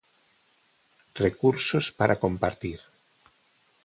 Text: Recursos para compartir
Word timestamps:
Recursos 1.23 1.85
para 1.99 2.15
compartir 2.23 2.79